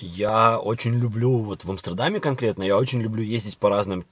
Я 0.00 0.58
очень 0.58 0.94
люблю, 0.94 1.38
вот 1.38 1.64
в 1.64 1.70
Амстердаме 1.70 2.20
конкретно, 2.20 2.62
я 2.62 2.76
очень 2.76 3.00
люблю 3.00 3.22
ездить 3.22 3.58
по 3.58 3.68
разным 3.68 4.04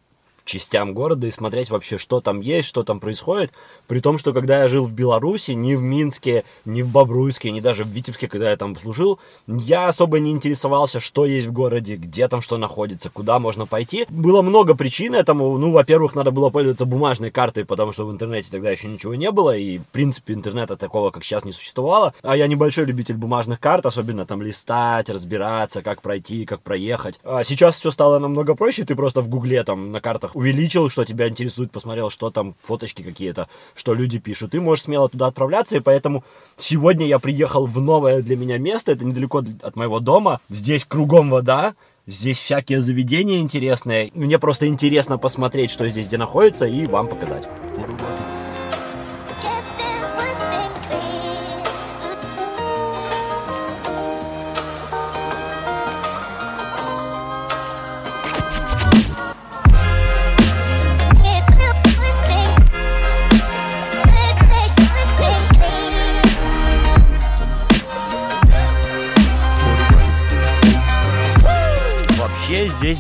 частям 0.47 0.95
города 0.95 1.27
и 1.27 1.31
смотреть 1.31 1.69
вообще, 1.71 1.99
что 1.99 2.21
там 2.21 2.41
есть, 2.41 2.69
что 2.69 2.83
там 2.83 3.01
происходит. 3.01 3.53
При 3.87 4.01
том, 4.01 4.17
что 4.17 4.33
когда 4.33 4.63
я 4.63 4.69
жил 4.69 4.87
в 4.87 4.95
Беларуси, 4.95 5.51
ни 5.51 5.75
в 5.75 5.83
Минске, 5.83 6.45
ни 6.65 6.83
в 6.83 6.89
Бобруйске, 6.89 7.51
ни 7.51 7.61
даже 7.61 7.85
в 7.85 7.89
Витебске, 7.89 8.29
когда 8.29 8.51
я 8.51 8.57
там 8.57 8.77
служил, 8.77 9.19
я 9.47 9.89
особо 9.89 10.21
не 10.21 10.31
интересовался, 10.31 11.01
что 11.01 11.27
есть 11.27 11.49
в 11.49 11.53
городе, 11.53 11.97
где 11.97 12.29
там 12.29 12.41
что 12.41 12.57
находится, 12.57 13.11
куда 13.11 13.39
можно 13.39 13.67
пойти. 13.67 14.07
Было 14.09 14.41
много 14.41 14.75
причин 14.75 15.15
этому. 15.15 15.59
Ну, 15.59 15.73
во-первых, 15.73 16.15
надо 16.15 16.31
было 16.31 16.51
пользоваться 16.51 16.87
бумажной 16.87 17.31
картой, 17.31 17.65
потому 17.65 17.93
что 17.93 18.07
в 18.07 18.13
интернете 18.13 18.51
тогда 18.51 18.71
еще 18.71 18.89
ничего 18.89 19.15
не 19.15 19.31
было, 19.31 19.57
и, 19.57 19.79
в 19.79 19.87
принципе, 19.87 20.35
интернета 20.35 20.77
такого, 20.77 21.11
как 21.11 21.25
сейчас, 21.25 21.45
не 21.45 21.53
существовало. 21.53 22.15
А 22.23 22.37
я 22.37 22.47
небольшой 22.47 22.85
любитель 22.85 23.17
бумажных 23.17 23.59
карт, 23.59 23.85
особенно 23.85 24.25
там 24.27 24.43
листать, 24.43 25.11
разбираться, 25.11 25.83
как 25.83 26.03
пройти, 26.03 26.45
как 26.45 26.61
проехать. 26.61 27.19
А 27.25 27.43
сейчас 27.43 27.79
все 27.79 27.91
стало 27.91 28.21
намного 28.21 28.55
проще, 28.55 28.85
ты 28.85 28.95
просто 28.95 29.23
в 29.23 29.29
гугле 29.29 29.65
там 29.65 29.91
на 29.91 30.01
картах 30.01 30.36
увеличил, 30.37 30.91
что 30.91 31.05
тебя 31.07 31.29
интересует, 31.29 31.73
посмотрел, 31.73 32.11
что 32.11 32.31
там, 32.31 32.55
фоточки 32.63 33.01
какие-то, 33.01 33.49
что 33.75 33.95
люди 33.95 34.19
пишут. 34.19 34.51
Ты 34.51 34.61
можешь 34.61 34.85
смело 34.85 35.09
туда 35.09 35.29
отправляться, 35.29 35.77
и 35.77 35.81
поэтому 35.81 36.25
сегодня 36.57 37.07
я 37.07 37.19
приехал 37.19 37.67
в 37.67 37.81
новое 37.81 38.21
для 38.21 38.37
меня 38.37 38.59
место, 38.59 38.93
это 38.93 39.07
недалеко 39.07 39.43
от 39.63 39.77
моего 39.77 39.99
дома. 39.99 40.41
Здесь 40.49 40.85
кругом 40.85 41.31
вода, 41.31 41.75
Здесь 42.09 42.39
всякие 42.39 42.81
заведения 42.81 43.41
интересные. 43.41 44.13
Мне 44.15 44.39
просто 44.39 44.69
интересно 44.69 45.19
посмотреть, 45.19 45.73
что 45.73 45.89
здесь 45.89 46.07
где 46.07 46.19
находится, 46.19 46.65
и 46.65 46.87
вам 46.87 47.09
показать. 47.09 47.49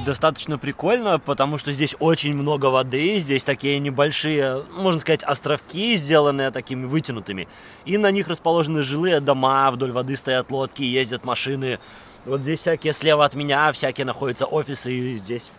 Достаточно 0.06 0.56
прикольно, 0.56 1.18
потому 1.18 1.58
что 1.58 1.72
здесь 1.72 1.96
очень 1.98 2.34
много 2.34 2.66
воды, 2.66 3.18
здесь 3.18 3.44
такие 3.44 3.78
небольшие, 3.80 4.62
можно 4.72 5.00
сказать, 5.00 5.24
островки, 5.24 5.96
сделанные 5.96 6.50
такими 6.52 6.86
вытянутыми. 6.86 7.48
И 7.84 7.98
на 7.98 8.10
них 8.12 8.28
расположены 8.28 8.84
жилые 8.84 9.20
дома, 9.20 9.70
вдоль 9.70 9.92
воды 9.92 10.16
стоят 10.16 10.50
лодки, 10.50 10.82
ездят 10.82 11.24
машины. 11.24 11.80
Вот 12.24 12.40
здесь 12.40 12.60
всякие 12.60 12.92
слева 12.92 13.24
от 13.24 13.34
меня, 13.34 13.72
всякие 13.72 14.06
находятся 14.06 14.46
офисы, 14.46 15.16
здесь 15.16 15.50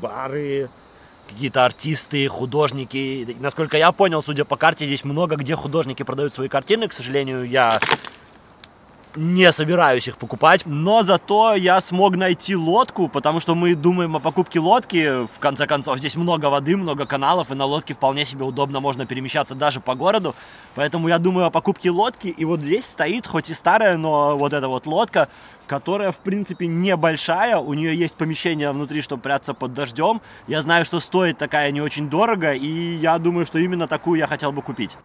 бары, 0.00 0.70
какие-то 1.28 1.66
артисты, 1.66 2.26
художники. 2.26 3.36
Насколько 3.38 3.76
я 3.76 3.92
понял, 3.92 4.22
судя 4.22 4.46
по 4.46 4.56
карте, 4.56 4.86
здесь 4.86 5.04
много 5.04 5.36
где 5.36 5.54
художники 5.56 6.02
продают 6.02 6.32
свои 6.32 6.48
картины. 6.48 6.88
К 6.88 6.94
сожалению, 6.94 7.46
я 7.46 7.78
не 9.16 9.50
собираюсь 9.52 10.08
их 10.08 10.16
покупать, 10.16 10.62
но 10.66 11.02
зато 11.02 11.54
я 11.54 11.80
смог 11.80 12.16
найти 12.16 12.54
лодку, 12.56 13.08
потому 13.08 13.40
что 13.40 13.54
мы 13.54 13.74
думаем 13.74 14.16
о 14.16 14.20
покупке 14.20 14.60
лодки. 14.60 15.26
В 15.26 15.38
конце 15.38 15.66
концов, 15.66 15.98
здесь 15.98 16.16
много 16.16 16.46
воды, 16.46 16.76
много 16.76 17.06
каналов, 17.06 17.50
и 17.50 17.54
на 17.54 17.64
лодке 17.64 17.94
вполне 17.94 18.24
себе 18.24 18.44
удобно 18.44 18.80
можно 18.80 19.06
перемещаться 19.06 19.54
даже 19.54 19.80
по 19.80 19.94
городу. 19.94 20.34
Поэтому 20.74 21.08
я 21.08 21.18
думаю 21.18 21.46
о 21.46 21.50
покупке 21.50 21.90
лодки. 21.90 22.28
И 22.28 22.44
вот 22.44 22.60
здесь 22.60 22.86
стоит, 22.86 23.26
хоть 23.26 23.50
и 23.50 23.54
старая, 23.54 23.96
но 23.96 24.36
вот 24.36 24.52
эта 24.52 24.68
вот 24.68 24.86
лодка, 24.86 25.28
которая, 25.66 26.12
в 26.12 26.18
принципе, 26.18 26.66
небольшая. 26.66 27.58
У 27.58 27.74
нее 27.74 27.96
есть 27.96 28.16
помещение 28.16 28.70
внутри, 28.70 29.02
чтобы 29.02 29.22
прятаться 29.22 29.54
под 29.54 29.74
дождем. 29.74 30.20
Я 30.46 30.62
знаю, 30.62 30.84
что 30.84 31.00
стоит 31.00 31.38
такая 31.38 31.70
не 31.70 31.80
очень 31.80 32.08
дорого, 32.08 32.52
и 32.52 32.96
я 32.96 33.18
думаю, 33.18 33.46
что 33.46 33.58
именно 33.58 33.86
такую 33.86 34.18
я 34.18 34.26
хотел 34.26 34.52
бы 34.52 34.62
купить. 34.62 34.96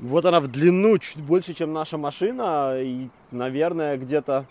Вот 0.00 0.26
она 0.26 0.40
в 0.40 0.48
длину 0.48 0.98
чуть 0.98 1.22
больше, 1.22 1.54
чем 1.54 1.72
наша 1.72 1.96
машина. 1.96 2.74
И, 2.80 3.08
наверное, 3.30 3.96
где-то 3.96 4.46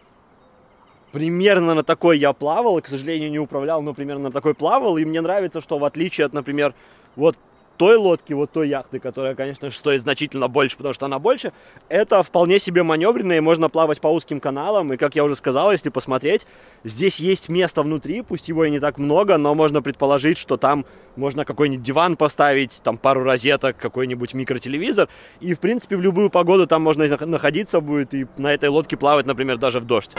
примерно 1.12 1.76
на 1.76 1.84
такой 1.84 2.18
я 2.18 2.34
плавал. 2.34 2.82
К 2.82 2.88
сожалению, 2.88 3.32
не 3.32 3.40
управлял, 3.40 3.82
но 3.82 3.94
примерно 3.94 4.26
на 4.26 4.32
такой 4.32 4.56
плавал. 4.56 4.98
И 4.98 5.06
мне 5.06 5.22
нравится, 5.22 5.62
что 5.62 5.78
в 5.78 5.86
отличие 5.86 6.26
от, 6.26 6.34
например, 6.34 6.74
вот 7.16 7.38
той 7.78 7.96
лодки, 7.96 8.34
вот 8.34 8.52
той 8.52 8.70
яхты, 8.70 9.00
которая, 9.00 9.36
конечно 9.36 9.70
же, 9.70 9.78
стоит 9.78 10.02
значительно 10.02 10.48
больше, 10.48 10.78
потому 10.78 10.94
что 10.94 11.06
она 11.06 11.20
больше, 11.20 11.54
это 11.90 12.24
вполне 12.24 12.60
себе 12.60 12.84
маневренное, 12.84 13.42
можно 13.42 13.70
плавать 13.70 14.02
по 14.02 14.08
узким 14.08 14.40
каналам, 14.40 14.94
и, 14.94 14.98
как 14.98 15.16
я 15.16 15.24
уже 15.24 15.36
сказал, 15.36 15.72
если 15.72 15.90
посмотреть, 15.90 16.46
здесь 16.84 17.20
есть 17.20 17.50
место 17.50 17.84
внутри, 17.84 18.22
пусть 18.22 18.48
его 18.48 18.66
и 18.66 18.72
не 18.72 18.80
так 18.80 18.98
много, 18.98 19.38
но 19.38 19.56
можно 19.56 19.82
предположить, 19.82 20.38
что 20.38 20.58
там 20.58 20.86
можно 21.16 21.46
какой-нибудь 21.46 21.84
диван 21.84 22.18
поставить, 22.18 22.82
там 22.84 22.98
пару 22.98 23.24
розеток, 23.24 23.78
какой-нибудь 23.78 24.34
микротелевизор, 24.34 25.10
и, 25.40 25.54
в 25.54 25.60
принципе, 25.60 25.96
в 25.96 26.02
любую 26.02 26.30
погоду 26.30 26.68
там 26.68 26.82
можно 26.82 27.08
находиться 27.26 27.82
будет, 27.82 28.14
и 28.14 28.28
на 28.38 28.54
этой 28.54 28.70
лодке 28.70 28.98
плавать, 28.98 29.26
например, 29.26 29.58
даже 29.58 29.80
в 29.80 29.86
дождь. 29.86 30.16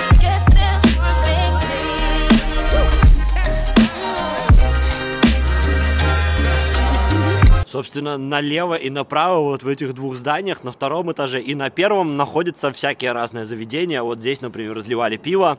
Собственно, 7.77 8.17
налево 8.17 8.73
и 8.73 8.89
направо 8.89 9.43
вот 9.43 9.63
в 9.63 9.69
этих 9.69 9.93
двух 9.93 10.17
зданиях, 10.17 10.65
на 10.65 10.73
втором 10.73 11.13
этаже 11.13 11.43
и 11.43 11.55
на 11.55 11.69
первом 11.69 12.17
находятся 12.17 12.73
всякие 12.73 13.13
разные 13.13 13.45
заведения. 13.45 14.03
Вот 14.03 14.21
здесь, 14.21 14.41
например, 14.41 14.77
разливали 14.77 15.19
пиво, 15.19 15.59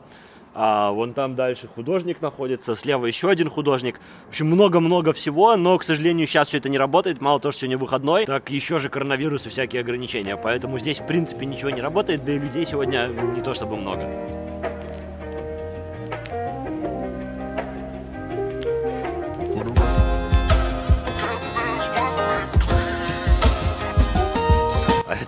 а 0.52 0.90
вон 0.90 1.14
там 1.14 1.36
дальше 1.36 1.68
художник 1.68 2.20
находится, 2.20 2.74
слева 2.74 3.06
еще 3.06 3.30
один 3.30 3.48
художник. 3.48 4.00
В 4.26 4.30
общем, 4.30 4.48
много-много 4.48 5.12
всего, 5.12 5.54
но, 5.54 5.78
к 5.78 5.84
сожалению, 5.84 6.26
сейчас 6.26 6.48
все 6.48 6.56
это 6.56 6.68
не 6.68 6.76
работает. 6.76 7.20
Мало 7.20 7.38
того, 7.38 7.52
что 7.52 7.60
сегодня 7.60 7.78
выходной, 7.78 8.26
так 8.26 8.50
еще 8.50 8.80
же 8.80 8.88
коронавирус 8.88 9.46
и 9.46 9.50
всякие 9.50 9.82
ограничения. 9.82 10.36
Поэтому 10.36 10.80
здесь, 10.80 10.98
в 10.98 11.06
принципе, 11.06 11.46
ничего 11.46 11.70
не 11.70 11.80
работает, 11.80 12.24
да 12.24 12.32
и 12.32 12.38
людей 12.40 12.66
сегодня 12.66 13.06
не 13.36 13.42
то 13.42 13.54
чтобы 13.54 13.76
много. 13.76 14.47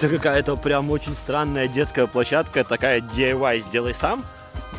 Это 0.00 0.08
какая-то 0.08 0.56
прям 0.56 0.90
очень 0.90 1.14
странная 1.14 1.68
детская 1.68 2.06
площадка, 2.06 2.64
такая 2.64 3.02
DIY 3.02 3.60
«Сделай 3.60 3.92
сам». 3.92 4.24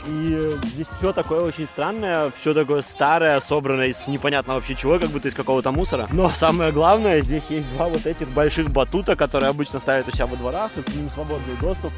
И 0.08 0.58
здесь 0.74 0.88
все 0.98 1.14
такое 1.14 1.42
очень 1.42 1.68
странное, 1.68 2.32
все 2.36 2.56
такое 2.56 2.82
старое, 2.82 3.40
собранное 3.40 3.90
из 3.90 4.08
непонятно 4.08 4.56
вообще 4.56 4.74
чего, 4.74 4.98
как 4.98 5.12
будто 5.12 5.28
из 5.28 5.36
какого-то 5.36 5.72
мусора. 5.72 6.08
Но 6.12 6.30
самое 6.30 6.72
главное, 6.72 7.22
здесь 7.22 7.44
есть 7.50 7.72
два 7.76 7.88
вот 7.88 8.08
этих 8.08 8.30
больших 8.30 8.72
батута, 8.72 9.16
которые 9.16 9.52
обычно 9.52 9.80
ставят 9.80 10.08
у 10.08 10.12
себя 10.12 10.26
во 10.26 10.36
дворах, 10.38 10.72
и 10.76 10.82
к 10.82 10.88
ним 10.88 11.12
свободный 11.12 11.56
доступ. 11.62 11.92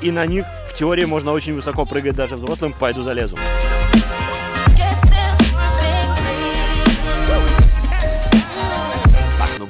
И 0.00 0.10
на 0.10 0.26
них 0.26 0.44
в 0.68 0.74
теории 0.74 1.04
можно 1.04 1.30
очень 1.30 1.54
высоко 1.54 1.86
прыгать 1.86 2.16
даже 2.16 2.34
взрослым, 2.34 2.72
пойду 2.72 3.04
залезу. 3.04 3.36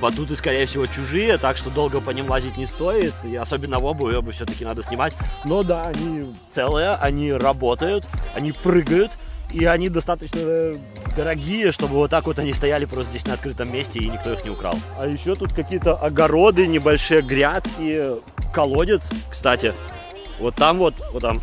Батуты, 0.03 0.35
скорее 0.35 0.67
всего, 0.67 0.87
чужие, 0.87 1.39
так 1.39 1.57
что 1.57 1.71
долго 1.71 2.01
по 2.01 2.11
ним 2.11 2.29
лазить 2.29 2.57
не 2.57 2.67
стоит, 2.67 3.15
и 3.25 3.37
особенно 3.37 3.79
в 3.79 3.85
обуви, 3.85 4.17
обувь 4.17 4.35
все-таки 4.35 4.65
надо 4.65 4.83
снимать. 4.83 5.15
Но 5.45 5.63
да, 5.63 5.85
они 5.85 6.35
целые, 6.53 6.97
они 6.97 7.33
работают, 7.33 8.05
они 8.35 8.53
прыгают, 8.53 9.13
и 9.53 9.65
они 9.65 9.89
достаточно 9.89 10.75
дорогие, 11.17 11.73
чтобы 11.73 11.95
вот 11.95 12.11
так 12.11 12.27
вот 12.27 12.39
они 12.39 12.53
стояли 12.53 12.85
просто 12.85 13.13
здесь 13.13 13.27
на 13.27 13.35
открытом 13.35 13.73
месте, 13.73 14.01
и 14.01 14.09
никто 14.09 14.33
их 14.33 14.45
не 14.45 14.51
украл. 14.51 14.77
А 14.99 15.07
еще 15.07 15.37
тут 15.37 15.53
какие-то 15.53 15.95
огороды, 15.95 16.67
небольшие 16.67 17.23
грядки, 17.23 18.07
колодец, 18.53 19.03
кстати. 19.31 19.73
Вот 20.41 20.57
там 20.57 20.79
вот, 20.79 20.95
вот 21.13 21.23
там. 21.23 21.41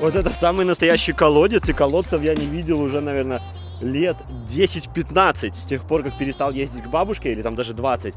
Вот 0.00 0.14
это 0.16 0.32
самый 0.38 0.64
настоящий 0.64 1.12
колодец, 1.12 1.68
и 1.68 1.72
колодцев 1.72 2.22
я 2.22 2.34
не 2.34 2.46
видел 2.46 2.80
уже, 2.80 3.00
наверное, 3.00 3.40
лет 3.82 4.16
10-15, 4.48 5.52
с 5.52 5.66
тех 5.66 5.84
пор, 5.84 6.02
как 6.02 6.16
перестал 6.16 6.52
ездить 6.52 6.84
к 6.84 6.88
бабушке, 6.88 7.32
или 7.32 7.42
там 7.42 7.56
даже 7.56 7.74
20. 7.74 8.14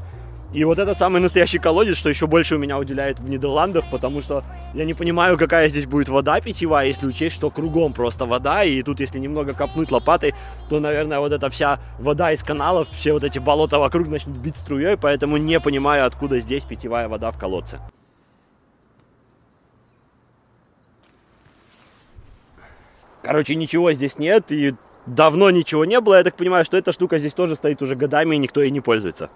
И 0.52 0.64
вот 0.64 0.78
это 0.78 0.94
самый 0.94 1.20
настоящий 1.20 1.58
колодец, 1.58 1.96
что 1.96 2.08
еще 2.08 2.28
больше 2.28 2.54
у 2.54 2.58
меня 2.58 2.78
уделяет 2.78 3.18
в 3.18 3.28
Нидерландах, 3.28 3.84
потому 3.90 4.22
что 4.22 4.44
я 4.74 4.84
не 4.84 4.94
понимаю, 4.94 5.36
какая 5.36 5.68
здесь 5.68 5.86
будет 5.86 6.08
вода 6.08 6.40
питьевая, 6.40 6.86
если 6.86 7.06
учесть, 7.06 7.34
что 7.34 7.50
кругом 7.50 7.92
просто 7.92 8.26
вода, 8.26 8.62
и 8.62 8.80
тут 8.82 9.00
если 9.00 9.18
немного 9.18 9.54
копнуть 9.54 9.90
лопатой, 9.90 10.34
то, 10.70 10.78
наверное, 10.78 11.18
вот 11.18 11.32
эта 11.32 11.50
вся 11.50 11.80
вода 11.98 12.32
из 12.32 12.42
каналов, 12.44 12.88
все 12.90 13.12
вот 13.12 13.24
эти 13.24 13.40
болота 13.40 13.78
вокруг 13.78 14.06
начнут 14.06 14.36
бить 14.36 14.56
струей, 14.56 14.96
поэтому 14.96 15.36
не 15.36 15.58
понимаю, 15.58 16.06
откуда 16.06 16.38
здесь 16.38 16.64
питьевая 16.64 17.08
вода 17.08 17.32
в 17.32 17.38
колодце. 17.38 17.80
Короче, 23.20 23.56
ничего 23.56 23.92
здесь 23.92 24.18
нет, 24.18 24.52
и 24.52 24.74
давно 25.06 25.50
ничего 25.50 25.84
не 25.84 26.00
было. 26.00 26.16
Я 26.16 26.24
так 26.24 26.36
понимаю, 26.36 26.64
что 26.64 26.76
эта 26.76 26.92
штука 26.92 27.18
здесь 27.18 27.34
тоже 27.34 27.56
стоит 27.56 27.82
уже 27.82 27.96
годами, 27.96 28.34
и 28.34 28.38
никто 28.38 28.60
ей 28.62 28.70
не 28.70 28.80
пользуется. 28.80 29.30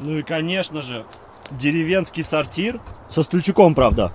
Ну 0.00 0.18
и, 0.18 0.22
конечно 0.22 0.82
же, 0.82 1.04
деревенский 1.50 2.22
сортир 2.22 2.80
со 3.08 3.22
стульчиком, 3.22 3.74
правда. 3.74 4.12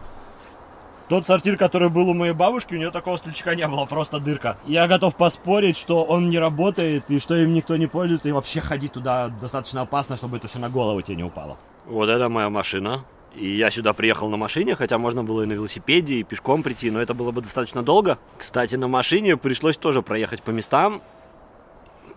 Тот 1.10 1.26
сортир, 1.26 1.58
который 1.58 1.90
был 1.90 2.10
у 2.10 2.14
моей 2.14 2.32
бабушки, 2.32 2.74
у 2.74 2.78
нее 2.78 2.90
такого 2.90 3.18
стульчика 3.18 3.54
не 3.54 3.68
было, 3.68 3.86
просто 3.86 4.22
дырка. 4.22 4.58
Я 4.66 4.88
готов 4.88 5.14
поспорить, 5.16 5.76
что 5.76 6.04
он 6.04 6.30
не 6.30 6.40
работает, 6.40 7.04
и 7.10 7.20
что 7.20 7.36
им 7.36 7.52
никто 7.52 7.76
не 7.76 7.88
пользуется, 7.88 8.30
и 8.30 8.32
вообще 8.32 8.62
ходить 8.62 8.94
туда 8.94 9.28
достаточно 9.28 9.82
опасно, 9.82 10.16
чтобы 10.16 10.38
это 10.38 10.48
все 10.48 10.60
на 10.60 10.70
голову 10.70 11.02
тебе 11.02 11.18
не 11.18 11.24
упало. 11.24 11.58
Вот 11.86 12.08
это 12.08 12.30
моя 12.30 12.50
машина. 12.50 13.04
И 13.36 13.48
я 13.48 13.72
сюда 13.72 13.94
приехал 13.94 14.30
на 14.30 14.38
машине, 14.38 14.76
хотя 14.76 14.98
можно 14.98 15.24
было 15.24 15.44
и 15.44 15.46
на 15.46 15.54
велосипеде, 15.54 16.16
и 16.16 16.24
пешком 16.24 16.64
прийти, 16.64 16.92
но 16.92 17.02
это 17.02 17.14
было 17.14 17.32
бы 17.32 17.42
достаточно 17.42 17.82
долго. 17.82 18.18
Кстати, 18.38 18.76
на 18.76 18.88
машине 18.88 19.38
пришлось 19.38 19.78
тоже 19.78 20.02
проехать 20.02 20.42
по 20.42 20.52
местам 20.52 21.02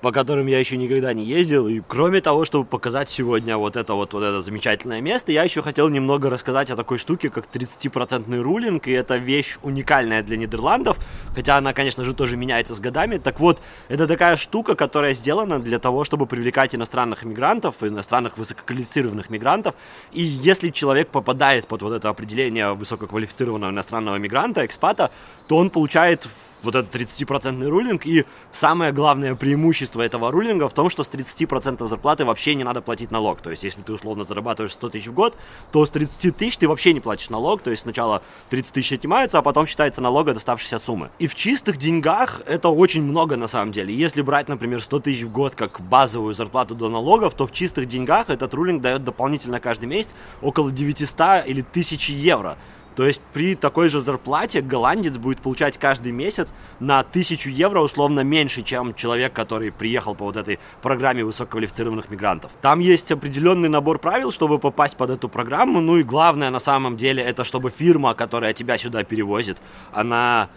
по 0.04 0.12
которым 0.12 0.48
я 0.48 0.58
еще 0.58 0.76
никогда 0.76 1.14
не 1.14 1.24
ездил. 1.24 1.66
И 1.66 1.80
кроме 1.80 2.20
того, 2.20 2.44
чтобы 2.44 2.66
показать 2.66 3.08
сегодня 3.08 3.56
вот 3.56 3.74
это 3.74 3.94
вот, 3.94 4.12
вот 4.12 4.22
это 4.22 4.42
замечательное 4.42 5.00
место, 5.00 5.32
я 5.32 5.44
еще 5.44 5.62
хотел 5.62 5.88
немного 5.88 6.28
рассказать 6.28 6.70
о 6.70 6.76
такой 6.76 6.98
штуке, 6.98 7.30
как 7.30 7.46
30% 7.50 8.38
рулинг. 8.42 8.86
И 8.86 8.92
это 8.92 9.16
вещь 9.16 9.56
уникальная 9.62 10.22
для 10.22 10.36
Нидерландов, 10.36 10.98
хотя 11.34 11.56
она, 11.56 11.72
конечно 11.72 12.04
же, 12.04 12.12
тоже 12.12 12.36
меняется 12.36 12.74
с 12.74 12.80
годами. 12.80 13.16
Так 13.16 13.40
вот, 13.40 13.62
это 13.88 14.06
такая 14.06 14.36
штука, 14.36 14.74
которая 14.74 15.14
сделана 15.14 15.58
для 15.58 15.78
того, 15.78 16.04
чтобы 16.04 16.26
привлекать 16.26 16.74
иностранных 16.74 17.24
мигрантов, 17.24 17.82
иностранных 17.82 18.36
высококвалифицированных 18.36 19.30
мигрантов. 19.30 19.74
И 20.12 20.20
если 20.20 20.68
человек 20.68 21.08
попадает 21.08 21.66
под 21.66 21.80
вот 21.80 21.94
это 21.94 22.10
определение 22.10 22.74
высококвалифицированного 22.74 23.70
иностранного 23.70 24.16
мигранта, 24.16 24.66
экспата, 24.66 25.10
то 25.48 25.56
он 25.56 25.70
получает 25.70 26.28
вот 26.64 26.74
этот 26.74 26.94
30% 26.94 27.66
рулинг. 27.68 28.06
И 28.06 28.24
самое 28.52 28.92
главное 28.92 29.34
преимущество 29.34 30.02
этого 30.02 30.30
рулинга 30.30 30.68
в 30.68 30.74
том, 30.74 30.90
что 30.90 31.04
с 31.04 31.10
30% 31.10 31.86
зарплаты 31.86 32.24
вообще 32.24 32.54
не 32.54 32.64
надо 32.64 32.82
платить 32.82 33.10
налог. 33.10 33.40
То 33.40 33.50
есть, 33.50 33.64
если 33.64 33.82
ты 33.82 33.92
условно 33.92 34.24
зарабатываешь 34.24 34.72
100 34.72 34.88
тысяч 34.90 35.06
в 35.06 35.12
год, 35.12 35.36
то 35.72 35.84
с 35.84 35.90
30 35.90 36.36
тысяч 36.36 36.56
ты 36.56 36.68
вообще 36.68 36.92
не 36.92 37.00
платишь 37.00 37.30
налог. 37.30 37.62
То 37.62 37.70
есть, 37.70 37.82
сначала 37.82 38.22
30 38.50 38.72
тысяч 38.72 38.92
отнимается, 38.92 39.38
а 39.38 39.42
потом 39.42 39.66
считается 39.66 40.00
налог 40.00 40.28
от 40.28 40.36
оставшейся 40.36 40.78
суммы. 40.78 41.10
И 41.18 41.26
в 41.26 41.34
чистых 41.34 41.76
деньгах 41.76 42.42
это 42.46 42.68
очень 42.68 43.02
много 43.02 43.36
на 43.36 43.48
самом 43.48 43.72
деле. 43.72 43.94
Если 43.94 44.22
брать, 44.22 44.48
например, 44.48 44.82
100 44.82 45.00
тысяч 45.00 45.22
в 45.22 45.30
год 45.30 45.54
как 45.54 45.80
базовую 45.80 46.34
зарплату 46.34 46.74
до 46.74 46.88
налогов, 46.88 47.34
то 47.34 47.46
в 47.46 47.52
чистых 47.52 47.86
деньгах 47.86 48.30
этот 48.30 48.54
рулинг 48.54 48.82
дает 48.82 49.04
дополнительно 49.04 49.60
каждый 49.60 49.86
месяц 49.86 50.14
около 50.42 50.70
900 50.70 51.46
или 51.46 51.60
1000 51.60 52.12
евро. 52.12 52.56
То 52.96 53.06
есть 53.06 53.20
при 53.32 53.54
такой 53.54 53.88
же 53.88 54.00
зарплате 54.00 54.60
голландец 54.60 55.16
будет 55.16 55.40
получать 55.40 55.78
каждый 55.78 56.12
месяц 56.12 56.52
на 56.80 57.00
1000 57.00 57.50
евро 57.50 57.80
условно 57.80 58.20
меньше, 58.20 58.62
чем 58.62 58.94
человек, 58.94 59.32
который 59.32 59.72
приехал 59.72 60.14
по 60.14 60.24
вот 60.24 60.36
этой 60.36 60.58
программе 60.82 61.24
высококвалифицированных 61.24 62.10
мигрантов. 62.10 62.52
Там 62.60 62.80
есть 62.80 63.10
определенный 63.10 63.68
набор 63.68 63.98
правил, 63.98 64.30
чтобы 64.32 64.58
попасть 64.58 64.96
под 64.96 65.10
эту 65.10 65.28
программу. 65.28 65.80
Ну 65.80 65.96
и 65.96 66.02
главное 66.02 66.50
на 66.50 66.60
самом 66.60 66.96
деле 66.96 67.22
это 67.22 67.44
чтобы 67.44 67.70
фирма, 67.70 68.14
которая 68.14 68.52
тебя 68.52 68.78
сюда 68.78 69.02
перевозит, 69.04 69.58
она 69.92 70.48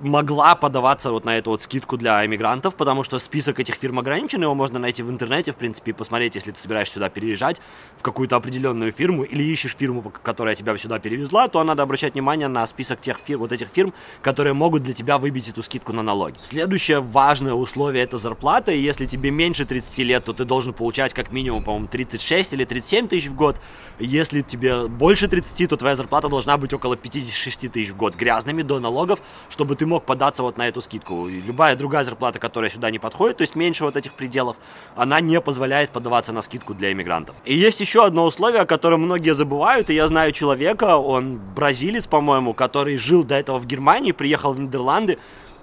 могла 0.00 0.54
подаваться 0.54 1.10
вот 1.10 1.24
на 1.24 1.36
эту 1.38 1.50
вот 1.50 1.62
скидку 1.62 1.96
для 1.96 2.24
иммигрантов, 2.24 2.74
потому 2.74 3.02
что 3.02 3.18
список 3.18 3.60
этих 3.60 3.74
фирм 3.74 3.98
ограничен, 3.98 4.42
его 4.42 4.54
можно 4.54 4.78
найти 4.78 5.02
в 5.02 5.10
интернете, 5.10 5.52
в 5.52 5.56
принципе, 5.56 5.90
и 5.90 5.94
посмотреть, 5.94 6.34
если 6.34 6.52
ты 6.52 6.58
собираешься 6.58 6.94
сюда 6.94 7.08
переезжать 7.08 7.60
в 7.96 8.02
какую-то 8.02 8.36
определенную 8.36 8.92
фирму 8.92 9.24
или 9.24 9.42
ищешь 9.42 9.76
фирму, 9.76 10.02
которая 10.22 10.54
тебя 10.54 10.76
сюда 10.78 10.98
перевезла, 10.98 11.48
то 11.48 11.62
надо 11.64 11.82
обращать 11.82 12.14
внимание 12.14 12.48
на 12.48 12.66
список 12.66 13.00
тех 13.00 13.18
фирм, 13.18 13.40
вот 13.40 13.52
этих 13.52 13.68
фирм, 13.68 13.92
которые 14.22 14.54
могут 14.54 14.82
для 14.82 14.94
тебя 14.94 15.18
выбить 15.18 15.48
эту 15.48 15.62
скидку 15.62 15.92
на 15.92 16.02
налоги. 16.02 16.36
Следующее 16.42 17.00
важное 17.00 17.54
условие 17.54 18.04
это 18.04 18.18
зарплата, 18.18 18.72
и 18.72 18.80
если 18.80 19.06
тебе 19.06 19.30
меньше 19.30 19.64
30 19.64 19.98
лет, 19.98 20.24
то 20.24 20.32
ты 20.32 20.44
должен 20.44 20.72
получать 20.72 21.14
как 21.14 21.32
минимум, 21.32 21.64
по-моему, 21.64 21.88
36 21.88 22.52
или 22.52 22.64
37 22.64 23.08
тысяч 23.08 23.28
в 23.28 23.34
год. 23.34 23.56
Если 23.98 24.42
тебе 24.42 24.86
больше 24.86 25.26
30, 25.28 25.68
то 25.68 25.76
твоя 25.76 25.96
зарплата 25.96 26.28
должна 26.28 26.56
быть 26.56 26.72
около 26.72 26.96
56 26.96 27.72
тысяч 27.72 27.90
в 27.90 27.96
год 27.96 28.14
грязными 28.14 28.62
до 28.62 28.78
налогов, 28.78 29.18
чтобы 29.48 29.74
ты 29.74 29.87
мог 29.88 30.04
податься 30.04 30.42
вот 30.42 30.56
на 30.58 30.68
эту 30.68 30.80
скидку. 30.80 31.26
Любая 31.26 31.74
другая 31.74 32.04
зарплата, 32.04 32.38
которая 32.38 32.70
сюда 32.70 32.90
не 32.90 32.98
подходит, 32.98 33.38
то 33.38 33.42
есть 33.42 33.56
меньше 33.56 33.84
вот 33.84 33.96
этих 33.96 34.12
пределов, 34.12 34.56
она 34.94 35.20
не 35.20 35.40
позволяет 35.40 35.90
подаваться 35.90 36.32
на 36.32 36.42
скидку 36.42 36.74
для 36.74 36.92
иммигрантов. 36.92 37.34
И 37.44 37.56
есть 37.56 37.80
еще 37.80 38.04
одно 38.04 38.24
условие, 38.24 38.60
о 38.60 38.66
котором 38.66 39.02
многие 39.02 39.34
забывают, 39.34 39.90
и 39.90 39.94
я 39.94 40.06
знаю 40.06 40.32
человека, 40.32 40.96
он 40.96 41.40
бразилец, 41.56 42.06
по-моему, 42.06 42.54
который 42.54 42.96
жил 42.96 43.24
до 43.24 43.34
этого 43.34 43.58
в 43.58 43.66
Германии, 43.66 44.12
приехал 44.12 44.52
в 44.52 44.60
Нидерланды, 44.60 45.18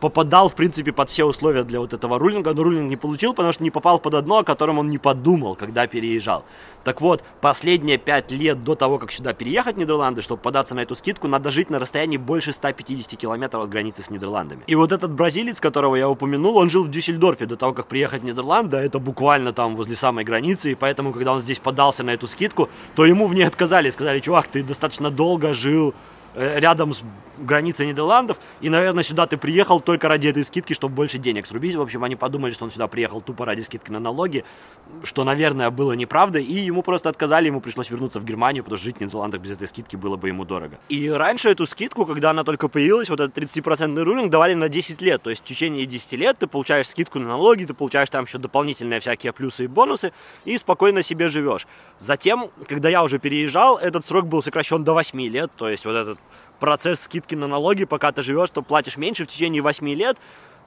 попадал, 0.05 0.49
в 0.49 0.53
принципе, 0.53 0.91
под 0.91 1.09
все 1.09 1.23
условия 1.23 1.63
для 1.63 1.79
вот 1.79 1.91
этого 1.91 2.19
рулинга, 2.19 2.53
но 2.53 2.61
рулинг 2.61 2.87
не 2.87 2.95
получил, 2.95 3.33
потому 3.33 3.53
что 3.53 3.63
не 3.63 3.71
попал 3.71 3.97
под 3.97 4.13
одно, 4.13 4.37
о 4.37 4.43
котором 4.43 4.77
он 4.77 4.87
не 4.87 4.99
подумал, 4.99 5.55
когда 5.55 5.87
переезжал. 5.87 6.45
Так 6.83 7.01
вот, 7.01 7.23
последние 7.41 7.97
пять 7.97 8.29
лет 8.31 8.63
до 8.63 8.75
того, 8.75 8.99
как 8.99 9.11
сюда 9.11 9.33
переехать 9.33 9.77
в 9.77 9.79
Нидерланды, 9.79 10.21
чтобы 10.21 10.43
податься 10.43 10.75
на 10.75 10.81
эту 10.81 10.93
скидку, 10.93 11.27
надо 11.27 11.49
жить 11.49 11.71
на 11.71 11.79
расстоянии 11.79 12.17
больше 12.17 12.51
150 12.51 13.19
километров 13.19 13.63
от 13.63 13.69
границы 13.69 14.03
с 14.03 14.11
Нидерландами. 14.11 14.63
И 14.67 14.75
вот 14.75 14.91
этот 14.91 15.11
бразилец, 15.11 15.59
которого 15.59 15.95
я 15.95 16.07
упомянул, 16.07 16.57
он 16.57 16.69
жил 16.69 16.83
в 16.83 16.91
Дюссельдорфе 16.91 17.47
до 17.47 17.55
того, 17.55 17.73
как 17.73 17.87
приехать 17.87 18.21
в 18.21 18.25
Нидерланды, 18.25 18.77
это 18.77 18.99
буквально 18.99 19.53
там 19.53 19.75
возле 19.75 19.95
самой 19.95 20.23
границы, 20.23 20.73
и 20.73 20.75
поэтому, 20.75 21.13
когда 21.13 21.33
он 21.33 21.41
здесь 21.41 21.57
подался 21.57 22.03
на 22.03 22.11
эту 22.11 22.27
скидку, 22.27 22.69
то 22.95 23.05
ему 23.05 23.25
в 23.25 23.33
ней 23.33 23.47
отказали, 23.47 23.89
сказали, 23.89 24.19
чувак, 24.19 24.49
ты 24.49 24.61
достаточно 24.61 25.09
долго 25.09 25.55
жил 25.55 25.95
рядом 26.35 26.93
с 26.93 27.01
границей 27.37 27.87
Нидерландов, 27.87 28.37
и, 28.61 28.69
наверное, 28.69 29.03
сюда 29.03 29.27
ты 29.27 29.37
приехал 29.37 29.79
только 29.79 30.07
ради 30.07 30.27
этой 30.27 30.45
скидки, 30.45 30.73
чтобы 30.73 30.95
больше 30.95 31.17
денег 31.17 31.45
срубить. 31.45 31.75
В 31.75 31.81
общем, 31.81 32.03
они 32.03 32.15
подумали, 32.15 32.51
что 32.53 32.65
он 32.65 32.71
сюда 32.71 32.87
приехал 32.87 33.21
тупо 33.21 33.45
ради 33.45 33.61
скидки 33.61 33.91
на 33.91 33.99
налоги, 33.99 34.45
что, 35.03 35.23
наверное, 35.23 35.69
было 35.69 35.93
неправда, 35.93 36.39
и 36.39 36.53
ему 36.53 36.81
просто 36.81 37.09
отказали, 37.09 37.47
ему 37.47 37.61
пришлось 37.61 37.89
вернуться 37.89 38.19
в 38.19 38.25
Германию, 38.25 38.63
потому 38.63 38.77
что 38.77 38.85
жить 38.85 38.97
в 38.97 39.01
Нидерландах 39.01 39.41
без 39.41 39.51
этой 39.51 39.67
скидки 39.67 39.95
было 39.95 40.15
бы 40.15 40.29
ему 40.29 40.45
дорого. 40.45 40.77
И 40.89 41.09
раньше 41.09 41.49
эту 41.49 41.65
скидку, 41.65 42.05
когда 42.05 42.29
она 42.29 42.43
только 42.43 42.67
появилась, 42.67 43.09
вот 43.09 43.19
этот 43.19 43.37
30% 43.37 44.01
рулинг 44.01 44.29
давали 44.29 44.53
на 44.53 44.69
10 44.69 45.01
лет, 45.01 45.21
то 45.21 45.29
есть 45.29 45.41
в 45.41 45.45
течение 45.45 45.85
10 45.85 46.13
лет 46.13 46.37
ты 46.39 46.47
получаешь 46.47 46.87
скидку 46.87 47.19
на 47.19 47.27
налоги, 47.27 47.65
ты 47.65 47.73
получаешь 47.73 48.09
там 48.09 48.25
еще 48.25 48.37
дополнительные 48.37 48.99
всякие 48.99 49.33
плюсы 49.33 49.65
и 49.65 49.67
бонусы, 49.67 50.13
и 50.45 50.57
спокойно 50.57 51.03
себе 51.03 51.29
живешь. 51.29 51.67
Затем, 51.99 52.49
когда 52.67 52.89
я 52.89 53.03
уже 53.03 53.19
переезжал, 53.19 53.77
этот 53.77 54.05
срок 54.05 54.27
был 54.27 54.41
сокращен 54.41 54.83
до 54.83 54.93
8 54.93 55.19
лет, 55.21 55.51
то 55.55 55.69
есть 55.69 55.85
вот 55.85 55.95
этот 55.95 56.19
процесс 56.59 57.01
скидки 57.01 57.35
на 57.35 57.47
налоги, 57.47 57.85
пока 57.85 58.11
ты 58.11 58.23
живешь, 58.23 58.49
то 58.49 58.61
платишь 58.61 58.97
меньше 58.97 59.25
в 59.25 59.27
течение 59.27 59.61
8 59.61 59.87
лет, 59.89 60.17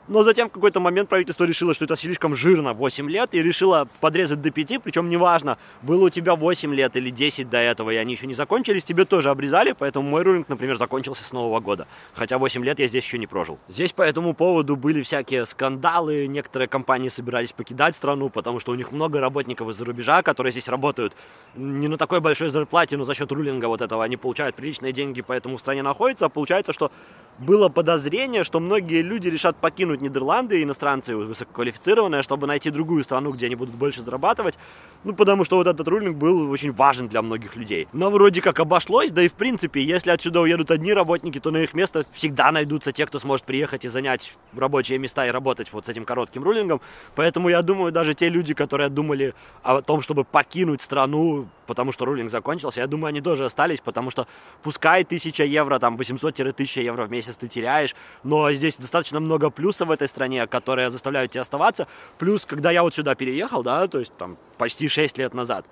но 0.09 0.23
затем 0.23 0.49
в 0.49 0.53
какой-то 0.53 0.81
момент 0.81 1.09
правительство 1.09 1.45
решило, 1.45 1.75
что 1.75 1.85
это 1.85 1.97
слишком 1.97 2.35
жирно, 2.35 2.73
8 2.73 3.09
лет, 3.11 3.35
и 3.35 3.43
решило 3.43 3.89
подрезать 4.01 4.41
до 4.41 4.51
5, 4.51 4.83
причем 4.83 5.09
неважно, 5.09 5.59
было 5.83 6.07
у 6.07 6.11
тебя 6.11 6.35
8 6.35 6.75
лет 6.75 6.97
или 6.97 7.11
10 7.11 7.49
до 7.49 7.59
этого, 7.59 7.91
и 7.91 7.97
они 7.97 8.15
еще 8.15 8.27
не 8.27 8.35
закончились, 8.35 8.85
тебе 8.85 9.05
тоже 9.05 9.31
обрезали, 9.31 9.75
поэтому 9.79 10.09
мой 10.09 10.23
рулинг, 10.23 10.49
например, 10.49 10.77
закончился 10.77 11.23
с 11.25 11.33
Нового 11.33 11.61
года. 11.61 11.87
Хотя 12.15 12.39
8 12.39 12.65
лет 12.65 12.79
я 12.79 12.89
здесь 12.89 13.05
еще 13.05 13.19
не 13.19 13.27
прожил. 13.27 13.59
Здесь 13.69 13.93
по 13.93 14.03
этому 14.03 14.35
поводу 14.35 14.77
были 14.77 15.03
всякие 15.03 15.45
скандалы, 15.47 16.27
некоторые 16.27 16.69
компании 16.69 17.09
собирались 17.09 17.53
покидать 17.53 17.95
страну, 17.95 18.31
потому 18.31 18.61
что 18.61 18.73
у 18.73 18.75
них 18.75 18.93
много 18.93 19.21
работников 19.21 19.69
из-за 19.69 19.85
рубежа, 19.85 20.23
которые 20.23 20.53
здесь 20.53 20.69
работают 20.69 21.15
не 21.55 21.89
на 21.89 21.99
такой 21.99 22.21
большой 22.21 22.51
зарплате, 22.51 22.97
но 22.97 23.05
за 23.05 23.15
счет 23.15 23.31
рулинга 23.31 23.67
вот 23.67 23.83
этого 23.83 24.05
они 24.05 24.17
получают 24.17 24.57
приличные 24.57 24.93
деньги, 24.93 25.21
поэтому 25.21 25.57
в 25.57 25.61
стране 25.61 25.83
находятся, 25.83 26.27
а 26.27 26.29
получается, 26.29 26.73
что 26.73 26.91
было 27.39 27.69
подозрение, 27.69 28.45
что 28.45 28.61
многие 28.61 29.03
люди 29.03 29.29
решат 29.29 29.57
покинуть 29.57 29.98
Нидерланды, 30.01 30.63
иностранцы 30.63 31.17
высококвалифицированные, 31.17 32.23
чтобы 32.23 32.47
найти 32.47 32.71
другую 32.71 33.05
страну, 33.05 33.33
где 33.33 33.47
они 33.47 33.55
будут 33.55 33.75
больше 33.75 34.03
зарабатывать, 34.03 34.59
ну, 35.05 35.15
потому 35.15 35.45
что 35.45 35.57
вот 35.57 35.67
этот 35.67 35.87
рулинг 35.87 36.17
был 36.17 36.51
очень 36.51 36.73
важен 36.73 37.09
для 37.09 37.23
многих 37.23 37.57
людей. 37.57 37.87
Но 37.93 38.11
вроде 38.11 38.41
как 38.41 38.59
обошлось, 38.61 39.11
да 39.11 39.23
и 39.23 39.29
в 39.29 39.35
принципе, 39.35 39.81
если 39.81 40.11
отсюда 40.11 40.41
уедут 40.41 40.71
одни 40.71 40.93
работники, 40.93 41.39
то 41.39 41.51
на 41.51 41.59
их 41.59 41.75
место 41.75 42.05
всегда 42.13 42.51
найдутся 42.51 42.93
те, 42.93 43.07
кто 43.07 43.19
сможет 43.19 43.47
приехать 43.47 43.85
и 43.85 43.89
занять 43.89 44.35
рабочие 44.57 44.99
места 44.99 45.27
и 45.27 45.31
работать 45.31 45.73
вот 45.73 45.87
с 45.87 45.89
этим 45.89 46.05
коротким 46.05 46.43
рулингом. 46.43 46.81
Поэтому 47.15 47.49
я 47.49 47.63
думаю, 47.63 47.93
даже 47.93 48.15
те 48.15 48.29
люди, 48.29 48.55
которые 48.55 48.89
думали 48.89 49.35
о 49.63 49.83
том, 49.83 50.01
чтобы 50.01 50.25
покинуть 50.25 50.83
страну, 50.83 51.49
потому 51.67 51.93
что 51.93 52.05
рулинг 52.05 52.31
закончился, 52.31 52.81
я 52.81 52.87
думаю, 52.87 53.11
они 53.11 53.21
тоже 53.21 53.45
остались, 53.45 53.81
потому 53.81 54.11
что 54.11 54.27
пускай 54.63 55.03
1000 55.03 55.45
евро, 55.45 55.79
там 55.79 55.97
800-1000 55.97 56.83
евро 56.83 57.05
в 57.07 57.11
месяц 57.11 57.37
ты 57.37 57.47
теряешь, 57.47 57.95
но 58.25 58.51
здесь 58.53 58.77
достаточно 58.77 59.21
много 59.21 59.51
плюсов 59.51 59.88
в 59.89 59.91
этой 59.91 60.07
стране, 60.07 60.47
которые 60.47 60.91
заставляют 60.91 61.33
тебя 61.33 61.43
оставаться. 61.43 61.89
Плюс, 62.19 62.47
когда 62.47 62.71
я 62.71 62.83
вот 62.83 62.95
сюда 62.95 63.15
переехал, 63.15 63.63
да, 63.63 63.89
то 63.89 63.99
есть 63.99 64.17
там 64.17 64.39
почти 64.57 64.89
6 64.89 65.19
лет 65.19 65.35
назад, 65.35 65.67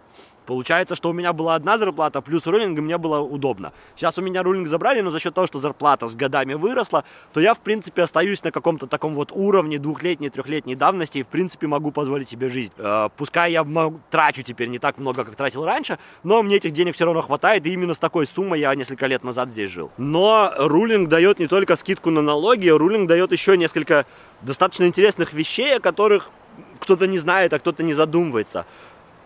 Получается, 0.46 0.94
что 0.94 1.10
у 1.10 1.12
меня 1.12 1.32
была 1.32 1.56
одна 1.56 1.76
зарплата, 1.76 2.20
плюс 2.20 2.46
рулинг, 2.46 2.78
и 2.78 2.80
мне 2.80 2.98
было 2.98 3.20
удобно. 3.20 3.72
Сейчас 3.96 4.16
у 4.18 4.22
меня 4.22 4.42
рулинг 4.42 4.68
забрали, 4.68 5.00
но 5.00 5.10
за 5.10 5.18
счет 5.20 5.34
того, 5.34 5.46
что 5.46 5.58
зарплата 5.58 6.06
с 6.06 6.14
годами 6.14 6.54
выросла, 6.54 7.04
то 7.32 7.40
я, 7.40 7.52
в 7.54 7.60
принципе, 7.60 8.02
остаюсь 8.02 8.42
на 8.44 8.52
каком-то 8.52 8.86
таком 8.86 9.14
вот 9.14 9.32
уровне 9.32 9.78
двухлетней, 9.78 10.30
трехлетней 10.30 10.74
давности 10.74 11.18
и, 11.18 11.22
в 11.22 11.26
принципе, 11.26 11.66
могу 11.66 11.90
позволить 11.90 12.28
себе 12.28 12.48
жизнь. 12.48 12.72
Э, 12.78 13.08
пускай 13.16 13.52
я 13.52 13.64
могу, 13.64 14.00
трачу 14.10 14.42
теперь 14.42 14.68
не 14.68 14.78
так 14.78 14.98
много, 14.98 15.24
как 15.24 15.34
тратил 15.34 15.64
раньше, 15.64 15.98
но 16.22 16.42
мне 16.42 16.56
этих 16.56 16.72
денег 16.72 16.94
все 16.94 17.04
равно 17.04 17.22
хватает, 17.22 17.66
и 17.66 17.72
именно 17.72 17.94
с 17.94 17.98
такой 17.98 18.26
суммой 18.26 18.60
я 18.60 18.74
несколько 18.74 19.06
лет 19.06 19.24
назад 19.24 19.50
здесь 19.50 19.70
жил. 19.70 19.90
Но 19.96 20.52
рулинг 20.56 21.08
дает 21.08 21.38
не 21.38 21.48
только 21.48 21.76
скидку 21.76 22.10
на 22.10 22.22
налоги, 22.22 22.68
рулинг 22.68 23.08
дает 23.08 23.32
еще 23.32 23.56
несколько 23.56 24.06
достаточно 24.42 24.84
интересных 24.84 25.32
вещей, 25.32 25.76
о 25.76 25.80
которых 25.80 26.30
кто-то 26.80 27.06
не 27.06 27.18
знает, 27.18 27.52
а 27.52 27.58
кто-то 27.58 27.82
не 27.82 27.94
задумывается. 27.94 28.66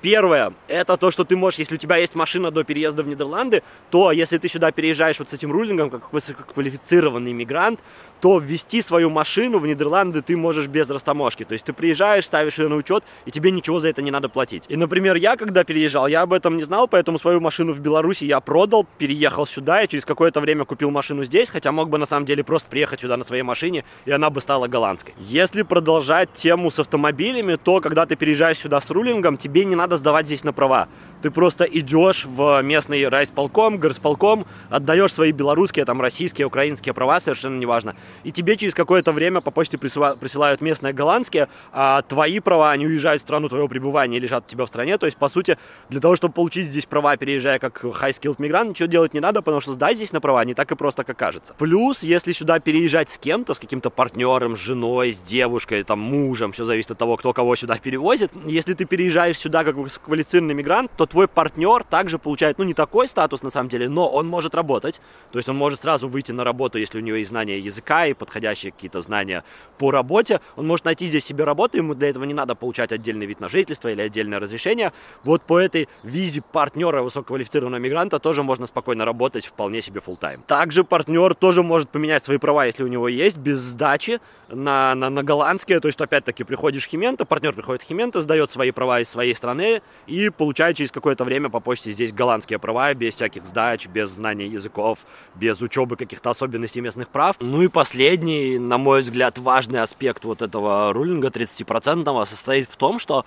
Первое, 0.02 0.54
это 0.66 0.97
то, 0.97 1.11
что 1.11 1.25
ты 1.25 1.37
можешь, 1.37 1.59
если 1.59 1.75
у 1.75 1.78
тебя 1.78 1.97
есть 1.97 2.14
машина 2.14 2.50
до 2.50 2.64
переезда 2.64 3.02
в 3.02 3.09
Нидерланды, 3.09 3.62
то 3.90 4.12
если 4.12 4.38
ты 4.38 4.49
сюда 4.49 4.73
переезжаешь 4.73 5.19
вот 5.19 5.28
с 5.28 5.35
этим 5.35 5.52
рулингом, 5.52 5.90
как 5.90 6.12
высококвалифицированный 6.12 7.35
мигрант, 7.35 7.80
то 8.20 8.38
ввести 8.38 8.82
свою 8.82 9.10
машину 9.10 9.58
в 9.58 9.66
Нидерланды 9.66 10.22
ты 10.22 10.36
можешь 10.36 10.66
без 10.66 10.90
растаможки. 10.90 11.44
То 11.44 11.54
есть 11.54 11.64
ты 11.64 11.72
приезжаешь, 11.72 12.26
ставишь 12.26 12.58
ее 12.58 12.68
на 12.68 12.76
учет, 12.76 13.04
и 13.24 13.30
тебе 13.30 13.50
ничего 13.50 13.80
за 13.80 13.88
это 13.88 14.02
не 14.02 14.10
надо 14.10 14.28
платить. 14.28 14.64
И, 14.68 14.76
например, 14.76 15.16
я, 15.16 15.36
когда 15.36 15.64
переезжал, 15.64 16.06
я 16.06 16.22
об 16.22 16.32
этом 16.32 16.56
не 16.56 16.62
знал, 16.62 16.88
поэтому 16.88 17.18
свою 17.18 17.40
машину 17.40 17.72
в 17.72 17.80
Беларуси 17.80 18.24
я 18.24 18.40
продал, 18.40 18.86
переехал 18.98 19.46
сюда, 19.46 19.82
и 19.82 19.88
через 19.88 20.04
какое-то 20.04 20.40
время 20.40 20.64
купил 20.64 20.90
машину 20.90 21.24
здесь, 21.24 21.50
хотя 21.50 21.72
мог 21.72 21.88
бы 21.88 21.98
на 21.98 22.06
самом 22.06 22.26
деле 22.26 22.44
просто 22.44 22.68
приехать 22.68 23.00
сюда 23.00 23.16
на 23.16 23.24
своей 23.24 23.42
машине, 23.42 23.84
и 24.04 24.10
она 24.10 24.30
бы 24.30 24.40
стала 24.40 24.68
голландской. 24.68 25.14
Если 25.18 25.62
продолжать 25.62 26.32
тему 26.32 26.70
с 26.70 26.78
автомобилями, 26.78 27.56
то 27.56 27.80
когда 27.80 28.06
ты 28.06 28.16
переезжаешь 28.16 28.58
сюда 28.58 28.80
с 28.80 28.90
рулингом, 28.90 29.36
тебе 29.36 29.64
не 29.64 29.76
надо 29.76 29.96
сдавать 29.96 30.26
здесь 30.26 30.44
на 30.44 30.52
права. 30.52 30.88
Ты 31.22 31.30
просто 31.30 31.64
идешь 31.64 32.24
в 32.24 32.62
местный 32.62 33.06
райсполком, 33.08 33.78
горсполком, 33.78 34.46
отдаешь 34.70 35.12
свои 35.12 35.32
белорусские, 35.32 35.84
там, 35.84 36.00
российские, 36.00 36.46
украинские 36.46 36.94
права, 36.94 37.20
совершенно 37.20 37.58
неважно. 37.58 37.94
И 38.24 38.32
тебе 38.32 38.56
через 38.56 38.74
какое-то 38.74 39.12
время 39.12 39.40
по 39.40 39.50
почте 39.50 39.78
присылают 39.78 40.60
местные 40.60 40.92
голландские, 40.92 41.48
а 41.72 42.02
твои 42.02 42.40
права, 42.40 42.70
они 42.70 42.86
уезжают 42.86 43.20
в 43.20 43.24
страну 43.24 43.48
твоего 43.48 43.68
пребывания 43.68 44.16
и 44.16 44.20
лежат 44.20 44.44
у 44.46 44.50
тебя 44.50 44.64
в 44.64 44.68
стране. 44.68 44.96
То 44.96 45.06
есть, 45.06 45.18
по 45.18 45.28
сути, 45.28 45.58
для 45.88 46.00
того, 46.00 46.16
чтобы 46.16 46.32
получить 46.32 46.66
здесь 46.66 46.86
права, 46.86 47.16
переезжая 47.16 47.58
как 47.58 47.84
high-skilled 47.84 48.36
мигрант, 48.38 48.70
ничего 48.70 48.86
делать 48.86 49.12
не 49.12 49.20
надо, 49.20 49.42
потому 49.42 49.60
что 49.60 49.72
сдать 49.72 49.96
здесь 49.96 50.12
на 50.12 50.20
права 50.20 50.44
не 50.44 50.54
так 50.54 50.72
и 50.72 50.76
просто, 50.76 51.04
как 51.04 51.18
кажется. 51.18 51.54
Плюс, 51.58 52.02
если 52.02 52.32
сюда 52.32 52.60
переезжать 52.60 53.10
с 53.10 53.18
кем-то, 53.18 53.54
с 53.54 53.58
каким-то 53.58 53.90
партнером, 53.90 54.56
с 54.56 54.58
женой, 54.58 55.12
с 55.12 55.20
девушкой, 55.20 55.82
там, 55.82 55.98
мужем, 55.98 56.52
все 56.52 56.64
зависит 56.64 56.92
от 56.92 56.98
того, 56.98 57.16
кто 57.16 57.32
кого 57.32 57.56
сюда 57.56 57.76
перевозит. 57.76 58.30
Если 58.46 58.74
ты 58.74 58.84
переезжаешь 58.86 59.36
сюда 59.36 59.64
как 59.64 59.76
квалифицированный 60.04 60.54
мигрант, 60.54 60.90
то 60.96 61.10
твой 61.11 61.29
партнер 61.29 61.85
также 61.85 62.19
получает, 62.19 62.59
ну, 62.59 62.64
не 62.64 62.73
такой 62.73 63.09
статус 63.09 63.43
на 63.43 63.50
самом 63.50 63.69
деле, 63.69 63.88
но 63.88 64.09
он 64.09 64.26
может 64.26 64.55
работать. 64.55 65.00
То 65.33 65.38
есть 65.38 65.49
он 65.49 65.57
может 65.57 65.81
сразу 65.81 66.09
выйти 66.09 66.33
на 66.33 66.45
работу, 66.45 66.79
если 66.79 66.99
у 66.99 67.02
него 67.02 67.17
есть 67.17 67.31
знания 67.31 67.59
языка 67.59 68.07
и 68.07 68.14
подходящие 68.14 68.73
какие-то 68.73 69.02
знания 69.02 69.45
по 69.79 69.90
работе. 69.90 70.40
Он 70.57 70.67
может 70.67 70.85
найти 70.85 71.07
здесь 71.07 71.25
себе 71.25 71.45
работу, 71.45 71.76
ему 71.76 71.95
для 71.95 72.09
этого 72.09 72.25
не 72.25 72.35
надо 72.35 72.55
получать 72.55 72.93
отдельный 72.93 73.26
вид 73.26 73.40
на 73.40 73.49
жительство 73.49 73.88
или 73.88 74.00
отдельное 74.00 74.40
разрешение. 74.40 74.93
Вот 75.25 75.43
по 75.43 75.59
этой 75.59 75.88
визе 76.02 76.43
партнера 76.43 77.02
высококвалифицированного 77.02 77.81
мигранта 77.81 78.19
тоже 78.19 78.43
можно 78.43 78.67
спокойно 78.67 79.05
работать 79.05 79.47
вполне 79.47 79.83
себе 79.83 80.00
full 80.00 80.17
тайм 80.17 80.43
Также 80.47 80.85
партнер 80.85 81.35
тоже 81.35 81.62
может 81.62 81.90
поменять 81.90 82.25
свои 82.25 82.38
права, 82.38 82.67
если 82.67 82.85
у 82.85 82.88
него 82.88 83.09
есть, 83.09 83.37
без 83.37 83.59
сдачи 83.59 84.21
на, 84.49 84.95
на, 84.95 85.11
на 85.11 85.23
голландские. 85.23 85.81
То 85.81 85.88
есть, 85.88 86.00
опять-таки, 86.00 86.45
приходишь 86.45 86.87
Химента, 86.87 87.25
партнер 87.25 87.52
приходит 87.52 87.83
Химента, 87.83 88.21
сдает 88.21 88.50
свои 88.50 88.71
права 88.71 89.00
из 89.00 89.09
своей 89.09 89.35
страны 89.35 89.83
и 90.07 90.31
получает 90.31 90.76
через 90.76 90.93
какое-то 91.00 91.25
время 91.25 91.49
по 91.49 91.61
почте 91.61 91.92
здесь 91.92 92.12
голландские 92.12 92.59
права, 92.59 92.92
без 92.95 93.16
всяких 93.16 93.47
сдач, 93.47 93.88
без 93.88 94.11
знания 94.11 94.47
языков, 94.47 95.00
без 95.35 95.61
учебы 95.62 95.97
каких-то 95.97 96.30
особенностей 96.30 96.80
местных 96.80 97.09
прав. 97.09 97.37
Ну 97.40 97.62
и 97.62 97.69
последний, 97.69 98.59
на 98.59 98.78
мой 98.78 99.00
взгляд, 99.00 99.38
важный 99.38 99.80
аспект 99.80 100.25
вот 100.25 100.42
этого 100.42 100.92
рулинга 100.92 101.28
30% 101.28 102.26
состоит 102.26 102.69
в 102.69 102.76
том, 102.76 102.99
что 102.99 103.25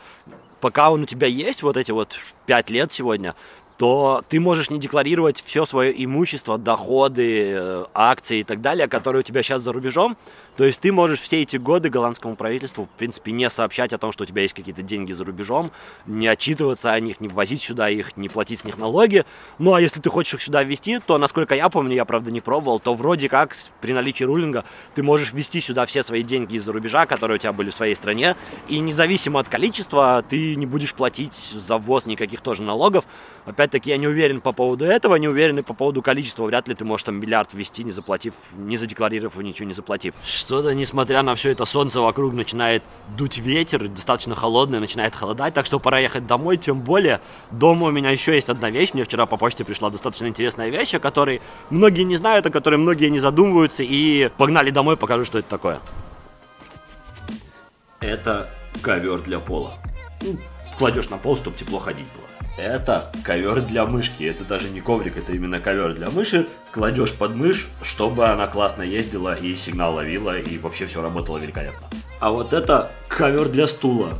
пока 0.61 0.91
он 0.91 1.01
у 1.01 1.05
тебя 1.05 1.27
есть, 1.27 1.63
вот 1.63 1.75
эти 1.75 1.91
вот 1.91 2.15
5 2.45 2.69
лет 2.69 2.91
сегодня, 2.91 3.35
то 3.77 4.23
ты 4.29 4.39
можешь 4.39 4.69
не 4.69 4.79
декларировать 4.79 5.43
все 5.45 5.65
свое 5.65 5.91
имущество, 6.03 6.57
доходы, 6.57 7.51
э, 7.53 7.85
акции 7.93 8.39
и 8.39 8.43
так 8.43 8.61
далее, 8.61 8.87
которые 8.87 9.21
у 9.21 9.23
тебя 9.23 9.43
сейчас 9.43 9.61
за 9.61 9.73
рубежом, 9.73 10.15
то 10.57 10.63
есть 10.63 10.79
ты 10.81 10.91
можешь 10.91 11.19
все 11.19 11.41
эти 11.41 11.57
годы 11.57 11.89
голландскому 11.89 12.35
правительству, 12.35 12.85
в 12.85 12.97
принципе, 12.97 13.31
не 13.31 13.49
сообщать 13.49 13.93
о 13.93 13.97
том, 13.97 14.11
что 14.11 14.23
у 14.23 14.25
тебя 14.25 14.41
есть 14.43 14.53
какие-то 14.53 14.81
деньги 14.81 15.11
за 15.11 15.23
рубежом, 15.23 15.71
не 16.05 16.27
отчитываться 16.27 16.91
о 16.91 16.99
них, 16.99 17.19
не 17.19 17.27
ввозить 17.27 17.61
сюда 17.61 17.89
их, 17.89 18.15
не 18.17 18.29
платить 18.29 18.59
с 18.59 18.63
них 18.63 18.77
налоги. 18.77 19.25
Ну 19.57 19.73
а 19.73 19.81
если 19.81 19.99
ты 19.99 20.09
хочешь 20.09 20.35
их 20.35 20.41
сюда 20.41 20.63
ввести, 20.63 20.99
то, 20.99 21.17
насколько 21.17 21.55
я 21.55 21.69
помню, 21.69 21.95
я, 21.95 22.05
правда, 22.05 22.31
не 22.31 22.41
пробовал, 22.41 22.79
то 22.79 22.93
вроде 22.93 23.29
как 23.29 23.55
при 23.81 23.93
наличии 23.93 24.23
рулинга 24.23 24.63
ты 24.95 25.03
можешь 25.03 25.33
ввести 25.33 25.59
сюда 25.59 25.85
все 25.85 26.03
свои 26.03 26.21
деньги 26.21 26.55
из-за 26.55 26.71
рубежа, 26.71 27.05
которые 27.05 27.35
у 27.35 27.37
тебя 27.39 27.53
были 27.53 27.69
в 27.69 27.75
своей 27.75 27.95
стране, 27.95 28.35
и 28.67 28.79
независимо 28.79 29.39
от 29.39 29.49
количества 29.49 30.23
ты 30.27 30.55
не 30.55 30.65
будешь 30.65 30.93
платить 30.93 31.33
за 31.33 31.77
ввоз 31.77 32.05
никаких 32.05 32.41
тоже 32.41 32.61
налогов. 32.61 33.05
Опять-таки, 33.45 33.89
я 33.89 33.97
не 33.97 34.07
уверен 34.07 34.39
по 34.39 34.53
поводу 34.53 34.85
этого, 34.85 35.15
не 35.15 35.27
уверен 35.27 35.59
и 35.59 35.61
по 35.63 35.73
поводу 35.73 36.01
количества. 36.01 36.45
Вряд 36.45 36.67
ли 36.67 36.75
ты 36.75 36.85
можешь 36.85 37.03
там 37.03 37.15
миллиард 37.15 37.53
ввести, 37.53 37.83
не 37.83 37.91
заплатив, 37.91 38.35
не 38.53 38.77
задекларировав 38.77 39.37
и 39.39 39.43
ничего 39.43 39.67
не 39.67 39.73
заплатив. 39.73 40.13
Что-то, 40.45 40.73
несмотря 40.73 41.23
на 41.23 41.35
все 41.35 41.51
это 41.51 41.63
солнце 41.63 42.01
вокруг, 42.01 42.33
начинает 42.33 42.83
дуть 43.17 43.37
ветер, 43.37 43.87
достаточно 43.87 44.35
холодный, 44.35 44.81
начинает 44.81 45.15
холодать, 45.15 45.53
так 45.53 45.65
что 45.65 45.79
пора 45.79 45.99
ехать 45.99 46.27
домой, 46.27 46.57
тем 46.57 46.81
более 46.81 47.21
дома 47.51 47.87
у 47.87 47.91
меня 47.91 48.09
еще 48.09 48.35
есть 48.35 48.49
одна 48.49 48.69
вещь, 48.69 48.89
мне 48.93 49.05
вчера 49.05 49.25
по 49.25 49.37
почте 49.37 49.63
пришла 49.63 49.89
достаточно 49.89 50.27
интересная 50.27 50.67
вещь, 50.67 50.95
о 50.95 50.99
которой 50.99 51.41
многие 51.69 52.01
не 52.01 52.17
знают, 52.17 52.45
о 52.45 52.49
которой 52.49 52.75
многие 52.75 53.07
не 53.07 53.19
задумываются, 53.19 53.83
и 53.83 54.29
погнали 54.37 54.69
домой, 54.69 54.97
покажу, 54.97 55.23
что 55.23 55.39
это 55.39 55.47
такое. 55.47 55.79
Это 58.01 58.49
ковер 58.81 59.21
для 59.21 59.39
пола. 59.39 59.75
Ну, 60.21 60.37
кладешь 60.77 61.09
на 61.09 61.17
пол, 61.17 61.37
чтобы 61.37 61.55
тепло 61.55 61.79
ходить 61.79 62.07
было. 62.17 62.32
Это 62.57 63.11
ковер 63.23 63.61
для 63.61 63.85
мышки. 63.85 64.23
Это 64.23 64.43
даже 64.43 64.69
не 64.69 64.79
коврик, 64.79 65.17
это 65.17 65.33
именно 65.33 65.59
ковер 65.59 65.95
для 65.95 66.11
мыши. 66.11 66.47
Кладешь 66.71 67.13
под 67.13 67.35
мышь, 67.35 67.67
чтобы 67.81 68.27
она 68.27 68.47
классно 68.47 68.83
ездила 68.83 69.35
и 69.35 69.55
сигнал 69.55 69.95
ловила, 69.95 70.37
и 70.37 70.59
вообще 70.59 70.85
все 70.85 71.01
работало 71.01 71.39
великолепно. 71.39 71.87
А 72.19 72.31
вот 72.31 72.53
это 72.53 72.91
ковер 73.07 73.49
для 73.49 73.67
стула. 73.67 74.19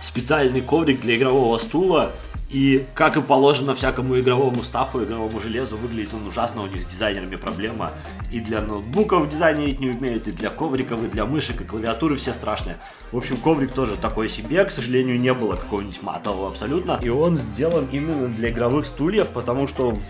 Специальный 0.00 0.62
коврик 0.62 1.00
для 1.02 1.16
игрового 1.16 1.58
стула 1.58 2.12
и, 2.50 2.86
как 2.94 3.16
и 3.16 3.22
положено 3.22 3.74
всякому 3.74 4.18
игровому 4.20 4.62
стафу, 4.62 5.02
игровому 5.02 5.40
железу, 5.40 5.76
выглядит 5.76 6.14
он 6.14 6.26
ужасно, 6.26 6.62
у 6.62 6.66
них 6.66 6.82
с 6.82 6.86
дизайнерами 6.86 7.36
проблема. 7.36 7.92
И 8.30 8.40
для 8.40 8.60
ноутбуков 8.60 9.28
дизайнерить 9.28 9.80
не 9.80 9.90
умеют, 9.90 10.28
и 10.28 10.32
для 10.32 10.50
ковриков, 10.50 11.02
и 11.02 11.08
для 11.08 11.26
мышек, 11.26 11.60
и 11.60 11.64
клавиатуры 11.64 12.16
все 12.16 12.34
страшные. 12.34 12.76
В 13.12 13.16
общем, 13.16 13.36
коврик 13.38 13.72
тоже 13.72 13.96
такой 13.96 14.28
себе, 14.28 14.64
к 14.64 14.70
сожалению, 14.70 15.18
не 15.18 15.32
было 15.34 15.56
какого-нибудь 15.56 16.02
матового 16.02 16.48
абсолютно. 16.48 17.00
И 17.02 17.08
он 17.08 17.36
сделан 17.36 17.88
именно 17.90 18.28
для 18.28 18.50
игровых 18.50 18.86
стульев, 18.86 19.28
потому 19.28 19.66
что 19.66 19.90
в 19.90 20.00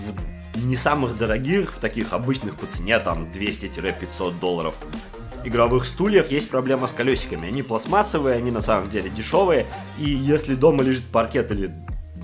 не 0.57 0.77
самых 0.77 1.19
дорогих, 1.19 1.73
в 1.73 1.79
таких 1.79 2.13
обычных 2.13 2.57
по 2.57 2.67
цене, 2.67 2.99
там 2.99 3.25
200-500 3.33 4.39
долларов, 4.39 4.77
игровых 5.45 5.85
стульях 5.85 6.31
есть 6.31 6.49
проблема 6.49 6.87
с 6.87 6.93
колесиками. 6.93 7.49
Они 7.49 7.63
пластмассовые, 7.63 8.37
они 8.37 8.51
на 8.51 8.61
самом 8.61 8.91
деле 8.91 9.11
дешевые, 9.11 9.67
и 9.99 10.09
если 10.09 10.55
дома 10.55 10.83
лежит 10.83 11.05
паркет 11.05 11.51
или 11.51 11.73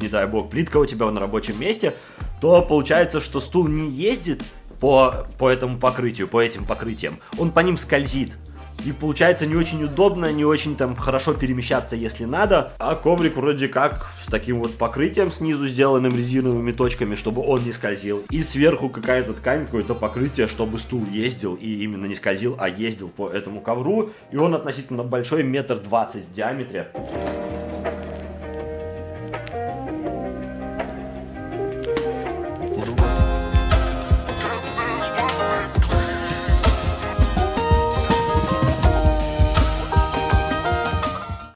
не 0.01 0.09
дай 0.09 0.27
бог, 0.27 0.51
плитка 0.51 0.79
у 0.79 0.87
тебя 0.87 1.11
на 1.11 1.21
рабочем 1.21 1.61
месте, 1.61 1.95
то 2.41 2.63
получается, 2.63 3.21
что 3.21 3.41
стул 3.41 3.69
не 3.69 3.91
ездит 3.91 4.43
по, 4.81 5.27
по 5.39 5.49
этому 5.49 5.79
покрытию, 5.79 6.29
по 6.29 6.41
этим 6.41 6.65
покрытиям. 6.65 7.19
Он 7.39 7.51
по 7.51 7.61
ним 7.61 7.77
скользит. 7.77 8.37
И 8.85 8.93
получается 8.93 9.45
не 9.45 9.57
очень 9.57 9.85
удобно, 9.85 10.33
не 10.33 10.45
очень 10.45 10.75
там 10.75 10.97
хорошо 10.97 11.35
перемещаться, 11.35 11.97
если 11.97 12.25
надо. 12.25 12.73
А 12.79 12.95
коврик 12.95 13.37
вроде 13.37 13.69
как 13.69 14.07
с 14.23 14.27
таким 14.27 14.61
вот 14.61 14.79
покрытием 14.79 15.31
снизу, 15.31 15.67
сделанным 15.67 16.17
резиновыми 16.17 16.73
точками, 16.73 17.15
чтобы 17.15 17.43
он 17.43 17.63
не 17.63 17.73
скользил. 17.73 18.25
И 18.31 18.43
сверху 18.43 18.89
какая-то 18.89 19.35
ткань, 19.35 19.67
какое-то 19.67 19.95
покрытие, 19.95 20.49
чтобы 20.49 20.79
стул 20.79 21.05
ездил 21.11 21.57
и 21.57 21.83
именно 21.83 22.07
не 22.07 22.15
скользил, 22.15 22.57
а 22.59 22.71
ездил 22.71 23.11
по 23.11 23.29
этому 23.29 23.61
ковру. 23.61 24.13
И 24.33 24.39
он 24.39 24.55
относительно 24.55 25.05
большой, 25.05 25.43
метр 25.43 25.79
двадцать 25.79 26.25
в 26.25 26.33
диаметре. 26.33 26.91